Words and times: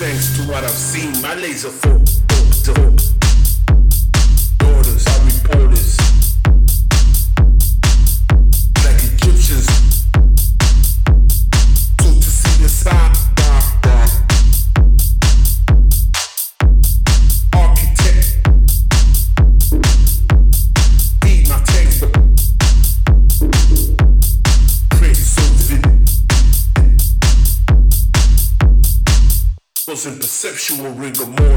thanks 0.00 0.34
to 0.34 0.42
what 0.44 0.64
I've 0.64 0.70
seen. 0.70 1.12
My 1.20 1.34
laser 1.34 1.68
focus. 1.68 3.19
sexual 30.70 30.94
rigor 30.94 31.26
mortis. 31.26 31.49